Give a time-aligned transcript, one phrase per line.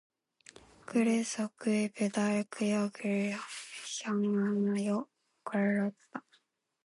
[0.87, 3.35] 그래서 그의 배달 구역을
[4.03, 5.05] 향하여
[5.43, 6.23] 걸었다.